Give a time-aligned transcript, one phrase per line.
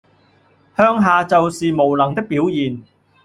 [0.75, 2.81] 向下就是無能的表現